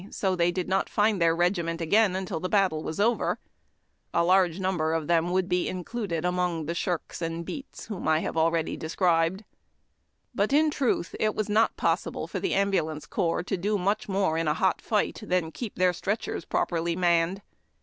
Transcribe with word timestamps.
so 0.09 0.31
that 0.31 0.37
they 0.37 0.51
did 0.51 0.67
not 0.67 0.89
find 0.89 1.21
their 1.21 1.35
regi 1.35 1.61
ment 1.61 1.79
again 1.79 2.15
until 2.15 2.37
after 2.37 2.41
the 2.41 2.49
battle 2.49 2.81
was 2.81 2.99
over. 2.99 3.37
A 4.15 4.23
large 4.23 4.59
number 4.59 4.93
of 4.93 5.05
them 5.05 5.29
would 5.29 5.47
be 5.47 5.69
included 5.69 6.25
among 6.25 6.65
the 6.65 6.73
Shirks 6.73 7.21
and 7.21 7.45
Beats, 7.45 7.81
HOSPITALS 7.85 7.89
AND 7.89 7.97
AMBULANCES. 8.07 8.15
313 8.95 9.45
whom 9.45 9.45
I 9.45 9.45
have 9.45 9.45
already 9.45 9.45
described. 9.45 9.45
But, 10.33 10.53
in 10.53 10.71
truth, 10.71 11.15
it 11.19 11.35
was 11.35 11.49
not 11.49 11.77
possible 11.77 12.25
for 12.25 12.39
the 12.39 12.55
ambulance 12.55 13.05
corps 13.05 13.43
to 13.43 13.55
do 13.55 13.77
much 13.77 14.09
more 14.09 14.39
in 14.39 14.47
a 14.47 14.55
hot 14.55 14.81
fight 14.81 15.21
than 15.21 15.43
to 15.43 15.51
keep 15.51 15.75
their 15.75 15.93
stretchers 15.93 16.45
properly 16.45 16.95
manned. 16.95 17.43